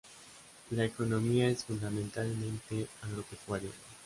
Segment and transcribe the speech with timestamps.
[0.71, 3.69] La economía es fundamentalmente agropecuaria.